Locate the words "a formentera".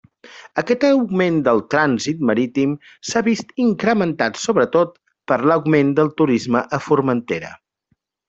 6.79-7.53